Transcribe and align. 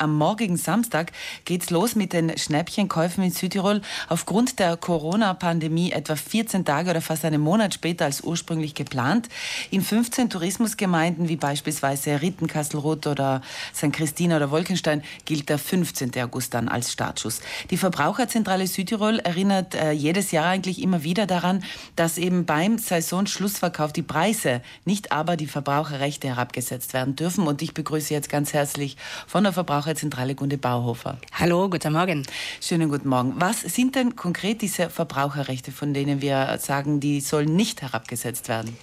am 0.00 0.16
morgigen 0.16 0.56
Samstag 0.56 1.12
geht's 1.44 1.70
los 1.70 1.94
mit 1.94 2.12
den 2.12 2.36
Schnäppchenkäufen 2.36 3.22
in 3.22 3.30
Südtirol. 3.30 3.82
Aufgrund 4.08 4.58
der 4.58 4.76
Corona-Pandemie 4.76 5.92
etwa 5.92 6.16
14 6.16 6.64
Tage 6.64 6.90
oder 6.90 7.00
fast 7.00 7.24
einen 7.24 7.40
Monat 7.40 7.74
später 7.74 8.06
als 8.06 8.22
ursprünglich 8.22 8.74
geplant. 8.74 9.28
In 9.70 9.82
15 9.82 10.30
Tourismusgemeinden 10.30 11.28
wie 11.28 11.36
beispielsweise 11.36 12.22
Ritten, 12.22 12.46
Kasselroth 12.46 13.06
oder 13.06 13.42
St. 13.74 13.92
Christina 13.92 14.36
oder 14.36 14.50
Wolkenstein 14.50 15.02
gilt 15.26 15.48
der 15.48 15.58
15. 15.58 16.12
August 16.18 16.54
dann 16.54 16.68
als 16.68 16.92
Startschuss. 16.92 17.40
Die 17.70 17.76
Verbraucherzentrale 17.76 18.66
Südtirol 18.66 19.18
erinnert 19.18 19.74
äh, 19.74 19.92
jedes 19.92 20.30
Jahr 20.30 20.46
eigentlich 20.46 20.82
immer 20.82 21.04
wieder 21.04 21.26
daran, 21.26 21.62
dass 21.96 22.16
eben 22.16 22.46
beim 22.46 22.78
Saisonschlussverkauf 22.78 23.92
die 23.92 24.02
Preise, 24.02 24.62
nicht 24.84 25.12
aber 25.12 25.36
die 25.36 25.46
Verbraucherrechte 25.46 26.28
herabgesetzt 26.28 26.94
werden 26.94 27.16
dürfen. 27.16 27.46
Und 27.46 27.60
ich 27.60 27.74
begrüße 27.74 28.14
jetzt 28.14 28.30
ganz 28.30 28.54
herzlich 28.54 28.96
von 29.26 29.44
der 29.44 29.52
Verbraucher 29.52 29.89
Verbraucherzentrale 29.90 30.36
Gunde 30.36 30.56
Bauhofer. 30.56 31.18
Hallo, 31.32 31.68
guten 31.68 31.92
Morgen. 31.92 32.24
Schönen 32.60 32.88
guten 32.88 33.08
Morgen. 33.08 33.34
Was 33.38 33.62
sind 33.62 33.96
denn 33.96 34.14
konkret 34.14 34.62
diese 34.62 34.88
Verbraucherrechte, 34.88 35.72
von 35.72 35.92
denen 35.92 36.20
wir 36.20 36.58
sagen, 36.60 37.00
die 37.00 37.20
sollen 37.20 37.56
nicht 37.56 37.82
herabgesetzt 37.82 38.48
werden? 38.48 38.76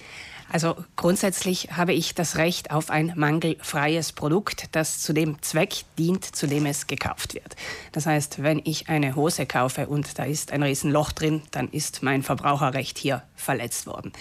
Also 0.50 0.76
grundsätzlich 0.96 1.70
habe 1.76 1.94
ich 1.94 2.14
das 2.14 2.36
Recht 2.36 2.70
auf 2.70 2.90
ein 2.90 3.12
mangelfreies 3.16 4.12
Produkt, 4.12 4.68
das 4.72 5.00
zu 5.00 5.14
dem 5.14 5.40
Zweck 5.42 5.84
dient, 5.98 6.24
zu 6.24 6.46
dem 6.46 6.66
es 6.66 6.86
gekauft 6.86 7.34
wird. 7.34 7.56
Das 7.92 8.04
heißt, 8.06 8.42
wenn 8.42 8.60
ich 8.64 8.88
eine 8.90 9.14
Hose 9.14 9.46
kaufe 9.46 9.86
und 9.88 10.18
da 10.18 10.24
ist 10.24 10.52
ein 10.52 10.62
Riesenloch 10.62 11.12
drin, 11.12 11.42
dann 11.50 11.68
ist 11.68 12.02
mein 12.02 12.22
Verbraucherrecht 12.22 12.98
hier 12.98 13.22
verletzt 13.34 13.86
worden. 13.86 14.12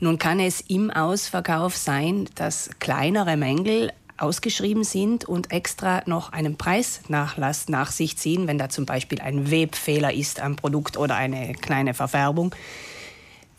Nun 0.00 0.18
kann 0.18 0.38
es 0.38 0.60
im 0.60 0.92
Ausverkauf 0.92 1.76
sein, 1.76 2.28
dass 2.36 2.70
kleinere 2.78 3.36
Mängel 3.36 3.92
ausgeschrieben 4.18 4.84
sind 4.84 5.24
und 5.24 5.52
extra 5.52 6.02
noch 6.06 6.32
einen 6.32 6.56
Preisnachlass 6.56 7.68
nach 7.68 7.90
sich 7.90 8.18
ziehen, 8.18 8.46
wenn 8.46 8.58
da 8.58 8.68
zum 8.68 8.86
Beispiel 8.86 9.20
ein 9.20 9.50
Webfehler 9.50 10.12
ist 10.12 10.40
am 10.40 10.56
Produkt 10.56 10.96
oder 10.96 11.16
eine 11.16 11.54
kleine 11.54 11.94
Verfärbung. 11.94 12.54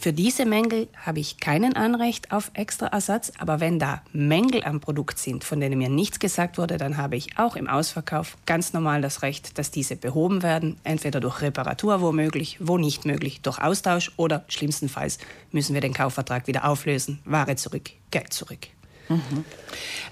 Für 0.01 0.13
diese 0.13 0.45
Mängel 0.45 0.87
habe 1.05 1.19
ich 1.19 1.41
keinen 1.41 1.75
Anrecht 1.75 2.31
auf 2.31 2.51
extra 2.53 2.87
Ersatz, 2.87 3.33
aber 3.37 3.59
wenn 3.59 3.79
da 3.79 4.01
Mängel 4.13 4.63
am 4.63 4.79
Produkt 4.79 5.19
sind, 5.19 5.43
von 5.43 5.59
denen 5.59 5.77
mir 5.77 5.89
nichts 5.89 6.19
gesagt 6.19 6.57
wurde, 6.57 6.77
dann 6.77 6.95
habe 6.95 7.17
ich 7.17 7.37
auch 7.37 7.57
im 7.57 7.67
Ausverkauf 7.67 8.37
ganz 8.45 8.71
normal 8.71 9.01
das 9.01 9.23
Recht, 9.23 9.57
dass 9.57 9.71
diese 9.71 9.97
behoben 9.97 10.41
werden, 10.41 10.77
entweder 10.85 11.19
durch 11.19 11.41
Reparatur 11.41 11.99
wo 11.99 12.13
möglich, 12.13 12.59
wo 12.61 12.77
nicht 12.77 13.03
möglich, 13.03 13.41
durch 13.41 13.59
Austausch 13.59 14.13
oder 14.15 14.45
schlimmstenfalls 14.47 15.17
müssen 15.51 15.73
wir 15.73 15.81
den 15.81 15.93
Kaufvertrag 15.93 16.47
wieder 16.47 16.63
auflösen, 16.63 17.19
Ware 17.25 17.57
zurück, 17.57 17.89
Geld 18.09 18.31
zurück. 18.31 18.69
Mhm. 19.09 19.43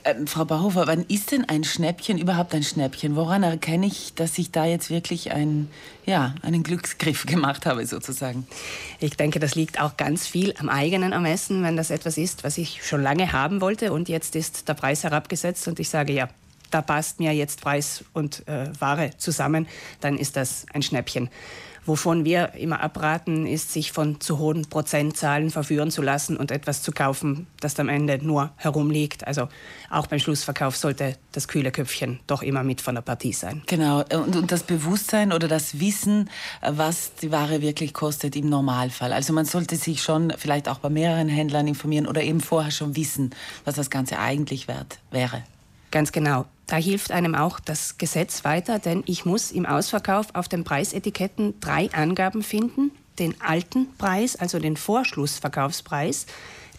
Ähm, 0.03 0.27
Frau 0.27 0.45
Bauhofer, 0.45 0.87
wann 0.87 1.03
ist 1.07 1.31
denn 1.31 1.45
ein 1.47 1.63
Schnäppchen 1.63 2.17
überhaupt 2.17 2.53
ein 2.55 2.63
Schnäppchen? 2.63 3.15
Woran 3.15 3.43
erkenne 3.43 3.85
ich, 3.85 4.13
dass 4.15 4.37
ich 4.37 4.51
da 4.51 4.65
jetzt 4.65 4.89
wirklich 4.89 5.31
ein, 5.31 5.69
ja, 6.05 6.33
einen 6.41 6.63
Glücksgriff 6.63 7.25
gemacht 7.25 7.65
habe, 7.65 7.85
sozusagen? 7.85 8.47
Ich 8.99 9.15
denke, 9.15 9.39
das 9.39 9.55
liegt 9.55 9.79
auch 9.79 9.97
ganz 9.97 10.25
viel 10.25 10.53
am 10.59 10.67
eigenen 10.67 11.11
Ermessen, 11.11 11.63
wenn 11.63 11.77
das 11.77 11.91
etwas 11.91 12.17
ist, 12.17 12.43
was 12.43 12.57
ich 12.57 12.85
schon 12.85 13.01
lange 13.01 13.31
haben 13.31 13.61
wollte 13.61 13.93
und 13.93 14.09
jetzt 14.09 14.35
ist 14.35 14.67
der 14.67 14.73
Preis 14.73 15.03
herabgesetzt 15.03 15.67
und 15.67 15.79
ich 15.79 15.89
sage, 15.89 16.13
ja, 16.13 16.27
da 16.71 16.81
passt 16.81 17.19
mir 17.19 17.33
jetzt 17.33 17.61
Preis 17.61 18.03
und 18.13 18.47
äh, 18.47 18.69
Ware 18.79 19.11
zusammen, 19.17 19.67
dann 20.01 20.17
ist 20.17 20.35
das 20.35 20.65
ein 20.73 20.81
Schnäppchen. 20.81 21.29
Wovon 21.87 22.25
wir 22.25 22.53
immer 22.55 22.81
abraten, 22.81 23.47
ist, 23.47 23.71
sich 23.71 23.93
von 23.93 24.19
zu 24.19 24.39
hohen 24.39 24.65
Prozentzahlen 24.65 25.51
verführen 25.51 25.89
zu 25.89 26.01
lassen 26.01 26.35
und 26.35 26.51
etwas 26.51 26.83
zu 26.83 26.91
kaufen, 26.91 27.47
das 27.61 27.79
am 27.79 27.87
Ende 27.87 28.19
nur 28.21 28.51
herumliegt. 28.57 29.25
Also 29.25 29.47
auch 29.89 30.05
beim 30.07 30.19
Schlussverkauf 30.19 30.75
sollte 30.75 31.15
das 31.31 31.47
kühle 31.47 31.71
Köpfchen 31.71 32.19
doch 32.27 32.43
immer 32.43 32.63
mit 32.63 32.81
von 32.81 32.95
der 32.95 33.03
Partie 33.03 33.31
sein. 33.31 33.63
Genau. 33.67 34.03
Und, 34.13 34.35
und 34.35 34.51
das 34.51 34.63
Bewusstsein 34.63 35.31
oder 35.31 35.47
das 35.47 35.79
Wissen, 35.79 36.29
was 36.61 37.15
die 37.15 37.31
Ware 37.31 37.61
wirklich 37.61 37.93
kostet 37.93 38.35
im 38.35 38.49
Normalfall. 38.49 39.13
Also 39.13 39.31
man 39.31 39.45
sollte 39.45 39.77
sich 39.77 40.03
schon 40.03 40.33
vielleicht 40.37 40.67
auch 40.67 40.79
bei 40.79 40.89
mehreren 40.89 41.29
Händlern 41.29 41.69
informieren 41.69 42.05
oder 42.05 42.21
eben 42.21 42.41
vorher 42.41 42.71
schon 42.71 42.97
wissen, 42.97 43.29
was 43.63 43.75
das 43.75 43.89
Ganze 43.89 44.19
eigentlich 44.19 44.67
wert 44.67 44.99
wäre. 45.09 45.43
Ganz 45.91 46.11
genau. 46.11 46.47
Da 46.67 46.75
hilft 46.75 47.11
einem 47.11 47.33
auch 47.33 47.61
das 47.61 47.97
Gesetz 47.97 48.43
weiter, 48.43 48.77
denn 48.77 49.01
ich 49.05 49.23
muss 49.23 49.51
im 49.51 49.65
Ausverkauf 49.65 50.35
auf 50.35 50.49
den 50.49 50.65
Preisetiketten 50.65 51.61
drei 51.61 51.89
Angaben 51.93 52.43
finden. 52.43 52.91
Den 53.19 53.39
alten 53.41 53.87
Preis, 53.97 54.35
also 54.35 54.59
den 54.59 54.75
Vorschlussverkaufspreis, 54.75 56.25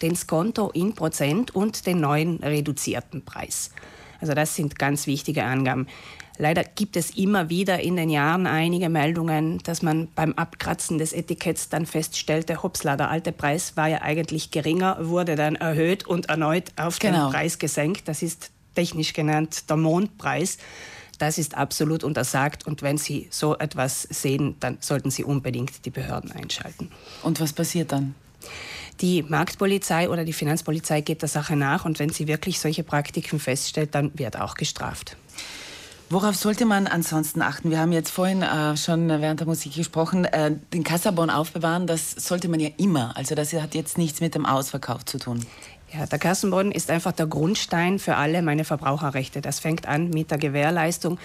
den 0.03 0.15
Skonto 0.15 0.71
in 0.71 0.95
Prozent 0.95 1.55
und 1.55 1.87
den 1.87 2.01
neuen 2.01 2.37
reduzierten 2.37 3.25
Preis. 3.25 3.71
Also 4.21 4.35
das 4.35 4.55
sind 4.55 4.79
ganz 4.79 5.07
wichtige 5.07 5.45
Angaben. 5.45 5.87
Leider 6.37 6.63
gibt 6.63 6.97
es 6.97 7.17
immer 7.17 7.51
wieder 7.51 7.81
in 7.81 7.97
den 7.97 8.11
Jahren 8.11 8.47
einige 8.47 8.89
Meldungen, 8.89 9.59
dass 9.65 9.83
man 9.83 10.07
beim 10.15 10.35
Abkratzen 10.35 10.99
des 10.99 11.13
Etiketts 11.13 11.69
dann 11.69 11.85
feststellte, 11.85 12.63
hopsla, 12.63 12.97
der 12.97 13.11
alte 13.11 13.33
Preis 13.33 13.77
war 13.77 13.89
ja 13.89 14.03
eigentlich 14.03 14.53
geringer, 14.53 14.99
wurde 15.09 15.35
dann 15.35 15.57
erhöht 15.57 16.07
und 16.07 16.29
erneut 16.29 16.73
auf 16.77 17.01
genau. 17.01 17.27
den 17.27 17.33
Preis 17.33 17.59
gesenkt. 17.59 18.07
Das 18.07 18.23
ist 18.23 18.53
technisch 18.79 19.13
genannt 19.13 19.69
der 19.69 19.77
Mondpreis. 19.77 20.59
Das 21.19 21.37
ist 21.37 21.57
absolut 21.57 22.05
untersagt 22.05 22.65
und 22.65 22.81
wenn 22.83 22.97
Sie 22.97 23.27
so 23.31 23.59
etwas 23.59 24.03
sehen, 24.03 24.55
dann 24.61 24.79
sollten 24.81 25.11
Sie 25.11 25.25
unbedingt 25.25 25.85
die 25.85 25.91
Behörden 25.91 26.31
einschalten. 26.31 26.93
Und 27.25 27.41
was 27.41 27.53
passiert 27.53 27.91
dann? 27.91 28.15
Die 29.01 29.25
Marktpolizei 29.25 30.09
oder 30.09 30.25
die 30.25 30.33
Finanzpolizei 30.33 31.01
geht 31.01 31.23
der 31.23 31.29
Sache 31.29 31.57
nach 31.57 31.85
und 31.85 31.99
wenn 31.99 32.11
sie 32.11 32.29
wirklich 32.29 32.61
solche 32.61 32.85
Praktiken 32.85 33.41
feststellt, 33.41 33.95
dann 33.97 34.11
wird 34.15 34.39
auch 34.41 34.55
gestraft. 34.55 35.17
Worauf 36.11 36.37
sollte 36.37 36.65
man 36.65 36.87
ansonsten 36.87 37.43
achten? 37.43 37.71
Wir 37.71 37.81
haben 37.81 37.93
jetzt 37.93 38.11
vorhin 38.11 38.43
äh, 38.43 38.77
schon 38.77 39.09
während 39.09 39.41
der 39.41 39.47
Musik 39.47 39.75
gesprochen, 39.75 40.25
äh, 40.25 40.53
den 40.73 40.83
Kassabon 40.83 41.31
aufbewahren, 41.31 41.87
das 41.87 42.13
sollte 42.13 42.49
man 42.49 42.61
ja 42.61 42.71
immer. 42.77 43.17
Also 43.17 43.35
das 43.35 43.53
hat 43.53 43.75
jetzt 43.75 43.99
nichts 43.99 44.21
mit 44.21 44.35
dem 44.35 44.47
Ausverkauf 44.47 45.05
zu 45.05 45.19
tun. 45.19 45.45
Ja, 45.93 46.05
der 46.05 46.19
Kassenbon 46.19 46.71
ist 46.71 46.91
einfach 46.91 47.13
der 47.13 47.27
Grundstein 47.27 47.99
für 47.99 48.17
alle 48.17 48.43
meine 48.43 48.65
Verbraucherrechte. 48.65 49.41
Das 49.41 49.59
fängt 49.59 49.89
an 49.89 50.11
mit 50.11 50.31
der 50.31 50.37
Gewährleistung, 50.37 51.19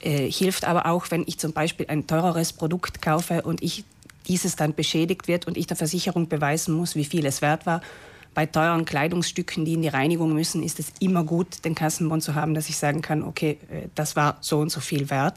äh, 0.00 0.30
hilft 0.30 0.64
aber 0.64 0.86
auch, 0.86 1.06
wenn 1.10 1.22
ich 1.26 1.38
zum 1.38 1.52
Beispiel 1.52 1.86
ein 1.88 2.06
teureres 2.06 2.52
Produkt 2.52 3.00
kaufe 3.00 3.42
und 3.42 3.62
ich 3.62 3.84
dieses 4.26 4.56
dann 4.56 4.74
beschädigt 4.74 5.28
wird 5.28 5.46
und 5.46 5.56
ich 5.56 5.66
der 5.66 5.76
Versicherung 5.76 6.28
beweisen 6.28 6.74
muss, 6.74 6.96
wie 6.96 7.04
viel 7.04 7.26
es 7.26 7.42
wert 7.42 7.64
war. 7.64 7.80
Bei 8.34 8.44
teuren 8.44 8.84
Kleidungsstücken, 8.84 9.64
die 9.64 9.74
in 9.74 9.82
die 9.82 9.88
Reinigung 9.88 10.34
müssen, 10.34 10.62
ist 10.62 10.78
es 10.80 10.92
immer 11.00 11.24
gut, 11.24 11.64
den 11.64 11.74
Kassenbon 11.74 12.20
zu 12.20 12.34
haben, 12.34 12.54
dass 12.54 12.68
ich 12.68 12.76
sagen 12.76 13.02
kann, 13.02 13.22
okay, 13.22 13.58
äh, 13.70 13.88
das 13.94 14.16
war 14.16 14.36
so 14.40 14.58
und 14.58 14.70
so 14.70 14.80
viel 14.80 15.10
wert. 15.10 15.36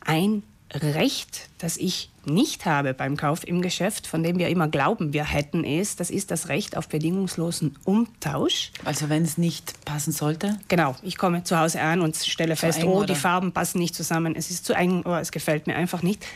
Ein 0.00 0.42
Recht, 0.74 1.48
das 1.58 1.76
ich 1.76 2.10
nicht 2.24 2.66
habe 2.66 2.92
beim 2.92 3.16
Kauf 3.16 3.46
im 3.46 3.62
Geschäft, 3.62 4.06
von 4.06 4.22
dem 4.22 4.38
wir 4.38 4.48
immer 4.48 4.66
glauben, 4.66 5.12
wir 5.12 5.24
hätten 5.24 5.64
es, 5.64 5.94
das 5.94 6.10
ist 6.10 6.30
das 6.32 6.48
Recht 6.48 6.76
auf 6.76 6.88
bedingungslosen 6.88 7.76
Umtausch. 7.84 8.72
Also 8.84 9.08
wenn 9.08 9.22
es 9.22 9.38
nicht 9.38 9.84
passen 9.84 10.12
sollte? 10.12 10.58
Genau, 10.68 10.96
ich 11.02 11.16
komme 11.16 11.44
zu 11.44 11.58
Hause 11.58 11.80
an 11.80 12.00
und 12.00 12.16
stelle 12.16 12.56
fest, 12.56 12.80
eng, 12.80 12.88
oh, 12.88 12.98
oder? 12.98 13.06
die 13.06 13.14
Farben 13.14 13.52
passen 13.52 13.78
nicht 13.78 13.94
zusammen, 13.94 14.34
es 14.34 14.50
ist 14.50 14.64
zu 14.64 14.72
eng, 14.72 15.02
oh, 15.04 15.14
es 15.14 15.30
gefällt 15.30 15.68
mir 15.68 15.76
einfach 15.76 16.02
nicht. 16.02 16.26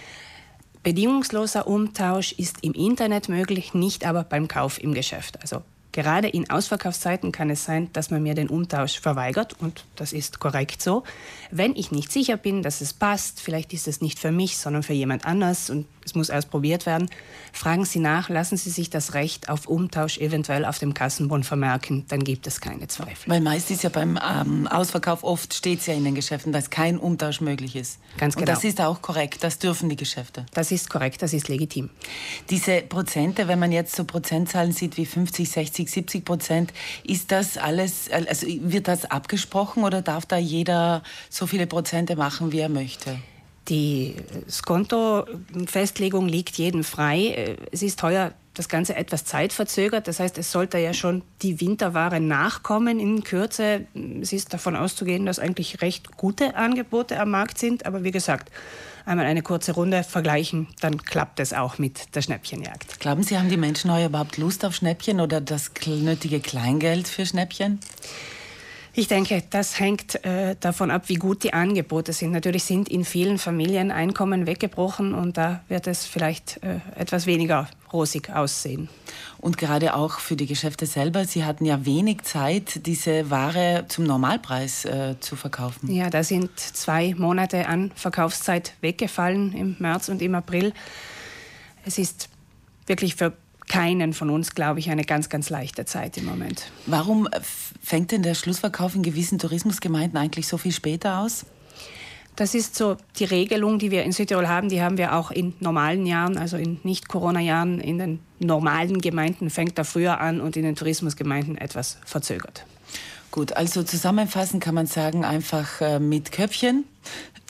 Bedingungsloser 0.83 1.67
Umtausch 1.67 2.33
ist 2.33 2.63
im 2.63 2.73
Internet 2.73 3.29
möglich, 3.29 3.75
nicht 3.75 4.07
aber 4.07 4.25
beim 4.25 4.49
Kauf 4.49 4.81
im 4.81 4.95
Geschäft. 4.95 5.43
Also 5.43 5.63
Gerade 5.93 6.29
in 6.29 6.49
Ausverkaufszeiten 6.51 7.33
kann 7.33 7.51
es 7.51 7.65
sein, 7.65 7.93
dass 7.93 8.11
man 8.11 8.23
mir 8.23 8.35
den 8.35 8.49
Umtausch 8.49 9.01
verweigert 9.01 9.57
und 9.61 9.85
das 9.97 10.13
ist 10.13 10.39
korrekt 10.39 10.83
so. 10.83 11.03
Wenn 11.51 11.75
ich 11.75 11.91
nicht 11.91 12.13
sicher 12.13 12.37
bin, 12.37 12.63
dass 12.63 12.81
es 12.81 12.93
passt, 12.93 13.41
vielleicht 13.41 13.73
ist 13.73 13.89
es 13.89 14.01
nicht 14.01 14.19
für 14.19 14.31
mich, 14.31 14.57
sondern 14.57 14.85
für 14.85 14.93
jemand 14.93 15.25
anders 15.25 15.69
und 15.69 15.87
es 16.05 16.15
muss 16.15 16.29
erst 16.29 16.51
probiert 16.51 16.87
werden, 16.87 17.09
fragen 17.53 17.85
Sie 17.85 17.99
nach, 17.99 18.29
lassen 18.29 18.57
Sie 18.57 18.71
sich 18.71 18.91
das 18.91 19.15
Recht 19.15 19.49
auf 19.49 19.67
Umtausch 19.67 20.19
eventuell 20.19 20.65
auf 20.65 20.79
dem 20.79 20.95
Kassenbon 20.95 21.45
vermerken, 21.45 22.05
dann 22.09 22.25
gibt 22.25 22.47
es 22.47 22.61
keine 22.61 22.89
Zweifel. 22.89 23.31
Weil 23.31 23.41
meist 23.41 23.71
ist 23.71 23.83
ja 23.83 23.91
beim 23.91 24.19
ähm, 24.19 24.67
Ausverkauf 24.67 25.25
oft 25.25 25.55
steht 25.55 25.81
es 25.81 25.87
ja 25.87 25.95
in 25.95 26.05
den 26.05 26.15
Geschäften, 26.15 26.53
dass 26.53 26.71
kein 26.71 26.99
Umtausch 26.99 27.41
möglich 27.41 27.77
ist. 27.77 27.99
Ganz 28.19 28.35
genau. 28.35 28.43
Und 28.43 28.57
das 28.57 28.65
ist 28.65 28.81
auch 28.81 29.03
korrekt, 29.03 29.45
das 29.45 29.59
dürfen 29.59 29.89
die 29.89 29.97
Geschäfte. 29.97 30.47
Das 30.53 30.71
ist 30.71 30.91
korrekt, 30.91 31.23
das 31.23 31.33
ist 31.33 31.49
legitim. 31.49 31.91
Diese 32.49 32.83
Prozente, 32.83 33.49
wenn 33.49 33.59
man 33.59 33.73
jetzt 33.73 33.95
so 33.95 34.05
Prozentzahlen 34.05 34.73
sieht 34.73 34.97
wie 34.97 35.07
50, 35.07 35.49
60, 35.49 35.91
70 35.91 36.25
Prozent, 36.25 36.73
ist 37.05 37.33
das 37.33 37.57
alles, 37.57 38.11
also 38.11 38.47
wird 38.47 38.89
das 38.89 39.05
abgesprochen 39.05 39.85
oder 39.85 40.03
darf 40.03 40.27
da 40.27 40.37
jeder 40.37 41.03
so 41.29 41.47
viele 41.47 41.67
Prozente 41.67 42.17
machen, 42.17 42.53
wie 42.53 42.61
er 42.61 42.69
möchte? 42.69 43.19
Die 43.71 44.17
Skonto-Festlegung 44.51 46.29
liegt 46.29 46.59
jedem 46.59 46.83
frei. 46.83 47.57
Es 47.71 47.83
ist 47.83 48.03
heuer 48.03 48.33
das 48.55 48.69
Ganze 48.69 48.97
etwas 48.97 49.25
zeitverzögert. 49.25 50.09
Das 50.09 50.19
heißt, 50.19 50.37
es 50.39 50.51
sollte 50.51 50.79
ja 50.79 50.93
schon 50.93 51.23
die 51.43 51.61
Winterware 51.61 52.21
nachkommen 52.21 52.99
in 52.99 53.23
Kürze. 53.23 53.87
Es 54.21 54.33
ist 54.33 54.53
davon 54.53 54.75
auszugehen, 54.75 55.25
dass 55.25 55.39
eigentlich 55.39 55.81
recht 55.83 56.17
gute 56.17 56.57
Angebote 56.57 57.21
am 57.21 57.31
Markt 57.31 57.59
sind. 57.59 57.87
Aber 57.87 58.03
wie 58.03 58.11
gesagt, 58.11 58.51
einmal 59.07 59.27
eine 59.27 59.43
kurze 59.43 59.73
Runde 59.73 60.03
vergleichen, 60.03 60.67
dann 60.81 61.03
klappt 61.05 61.39
es 61.39 61.53
auch 61.53 61.79
mit 61.79 62.17
der 62.17 62.23
Schnäppchenjagd. 62.23 62.99
Glauben 62.99 63.23
Sie, 63.23 63.39
haben 63.39 63.49
die 63.49 63.57
Menschen 63.57 63.93
heuer 63.93 64.07
überhaupt 64.07 64.37
Lust 64.37 64.65
auf 64.65 64.75
Schnäppchen 64.75 65.21
oder 65.21 65.41
das 65.41 65.71
nötige 65.87 66.41
Kleingeld 66.41 67.07
für 67.07 67.25
Schnäppchen? 67.25 67.79
Ich 68.93 69.07
denke, 69.07 69.45
das 69.51 69.79
hängt 69.79 70.25
äh, 70.25 70.57
davon 70.59 70.91
ab, 70.91 71.05
wie 71.07 71.15
gut 71.15 71.45
die 71.45 71.53
Angebote 71.53 72.13
sind. 72.13 72.33
Natürlich 72.33 72.65
sind 72.65 72.89
in 72.89 73.05
vielen 73.05 73.39
Familien 73.39 73.93
Einkommen 73.93 74.47
weggebrochen 74.47 75.15
und 75.15 75.37
da 75.37 75.63
wird 75.69 75.87
es 75.87 76.05
vielleicht 76.05 76.61
äh, 76.65 76.81
etwas 76.97 77.27
weniger 77.27 77.69
rosig 77.93 78.31
aussehen. 78.31 78.89
Und 79.39 79.59
gerade 79.59 79.95
auch 79.95 80.19
für 80.19 80.35
die 80.35 80.47
Geschäfte 80.47 80.87
selber, 80.87 81.25
Sie 81.25 81.45
hatten 81.45 81.65
ja 81.65 81.87
wenig 81.87 82.23
Zeit, 82.23 82.87
diese 82.87 83.31
Ware 83.31 83.85
zum 83.89 84.05
Normalpreis 84.05 84.85
äh, 84.85 85.15
zu 85.21 85.37
verkaufen. 85.37 85.93
Ja, 85.93 86.11
da 86.11 86.25
sind 86.25 86.59
zwei 86.59 87.15
Monate 87.17 87.69
an 87.69 87.93
Verkaufszeit 87.95 88.75
weggefallen 88.81 89.53
im 89.53 89.77
März 89.79 90.09
und 90.09 90.21
im 90.21 90.35
April. 90.35 90.73
Es 91.87 91.97
ist 91.97 92.29
wirklich 92.87 93.15
für 93.15 93.33
keinen 93.71 94.13
von 94.13 94.29
uns, 94.29 94.55
glaube 94.55 94.81
ich, 94.81 94.91
eine 94.91 95.05
ganz, 95.05 95.29
ganz 95.29 95.49
leichte 95.49 95.85
Zeit 95.87 96.17
im 96.19 96.27
Moment. 96.27 96.65
Warum 96.87 97.29
fängt 97.83 98.11
denn 98.11 98.23
der 98.23 98.35
Schlussverkauf 98.35 98.97
in 98.97 99.03
gewissen 99.03 99.39
Tourismusgemeinden 99.39 100.19
eigentlich 100.19 100.49
so 100.49 100.59
viel 100.59 100.73
später 100.73 101.21
aus? 101.21 101.47
Das 102.35 102.55
ist 102.55 102.75
so 102.75 102.97
die 103.19 103.25
Regelung, 103.25 103.79
die 103.79 103.91
wir 103.91 104.03
in 104.03 104.13
Südtirol 104.13 104.49
haben. 104.49 104.69
Die 104.71 104.83
haben 104.83 104.99
wir 104.99 105.15
auch 105.15 105.31
in 105.31 105.55
normalen 105.61 106.05
Jahren, 106.05 106.37
also 106.37 106.57
in 106.57 106.81
Nicht-Corona-Jahren. 106.83 107.81
In 107.81 107.99
den 107.99 108.21
normalen 108.41 109.01
Gemeinden 109.01 109.51
fängt 109.51 109.79
er 109.79 109.85
früher 109.85 110.21
an 110.21 110.41
und 110.41 110.57
in 110.57 110.65
den 110.65 110.75
Tourismusgemeinden 110.75 111.57
etwas 111.57 111.99
verzögert. 112.05 112.65
Gut, 113.31 113.53
also 113.53 113.85
zusammenfassend 113.85 114.63
kann 114.65 114.75
man 114.75 114.87
sagen, 114.87 115.25
einfach 115.25 115.81
äh, 115.81 116.01
mit 116.01 116.33
Köpfchen 116.33 116.85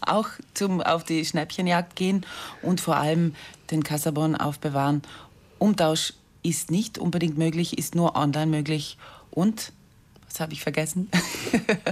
auch 0.02 0.28
zum, 0.55 0.82
auf 0.82 1.05
die 1.05 1.25
Schnäppchenjagd 1.25 1.96
gehen 1.96 2.26
und 2.62 2.81
vor 2.81 2.96
allem 2.96 3.34
den 3.70 3.84
Kassabon 3.84 4.37
aufbewahren 4.37 5.02
Umtausch 5.61 6.15
ist 6.43 6.71
nicht 6.71 6.99
unbedingt 6.99 7.39
möglich, 7.39 7.79
ist 7.79 7.95
nur 7.95 8.17
online 8.17 8.47
möglich. 8.47 8.97
Und, 9.31 9.73
was 10.27 10.41
habe 10.41 10.53
ich 10.53 10.62
vergessen? 10.62 11.11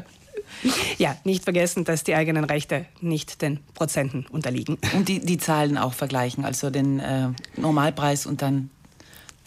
ja, 0.99 1.17
nicht 1.25 1.45
vergessen, 1.45 1.85
dass 1.85 2.03
die 2.03 2.15
eigenen 2.15 2.45
Rechte 2.45 2.87
nicht 3.01 3.43
den 3.43 3.61
Prozenten 3.75 4.27
unterliegen. 4.27 4.79
Und 4.95 5.09
die, 5.09 5.21
die 5.21 5.39
Zahlen 5.39 5.77
auch 5.77 5.93
vergleichen, 5.93 6.45
also 6.45 6.71
den 6.71 6.99
äh, 6.99 7.29
Normalpreis 7.57 8.27
und 8.27 8.43
dann 8.43 8.71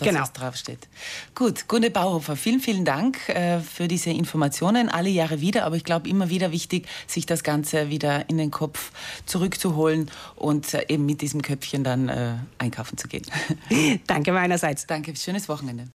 das, 0.02 0.10
genau. 0.10 0.22
was 0.22 0.34
draufsteht. 0.34 0.88
Gut, 1.36 1.68
Gunde 1.68 1.90
Bauhofer, 1.92 2.36
vielen, 2.36 2.60
vielen 2.60 2.86
Dank 2.86 3.30
äh, 3.30 3.60
für 3.60 3.88
diese 3.88 4.10
Informationen. 4.10 4.90
Alle 4.90 5.10
Jahre 5.10 5.42
wieder, 5.42 5.66
aber 5.66 5.76
ich 5.76 5.84
glaube 5.84 6.10
immer 6.10 6.30
wieder 6.30 6.52
wichtig, 6.52 6.88
sich 7.08 7.26
das 7.26 7.44
Ganze 7.44 7.90
wieder 7.90 8.30
in 8.30 8.38
den 8.38 8.52
Kopf 8.52 8.92
zurückzuholen 9.26 10.10
und 10.36 10.74
äh, 10.74 10.86
eben 10.88 11.06
mit 11.06 11.22
diesem 11.22 11.42
Köpfchen 11.42 11.84
dann 11.84 12.10
äh, 12.10 12.36
einkaufen 12.58 12.98
zu 12.98 13.08
gehen. 13.08 13.26
Danke 14.08 14.32
meinerseits. 14.32 14.88
Danke, 14.88 15.16
schönes 15.16 15.48
Wochenende. 15.48 15.88